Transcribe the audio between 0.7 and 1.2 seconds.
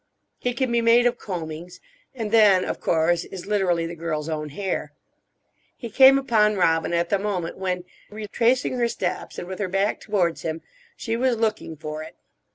be made of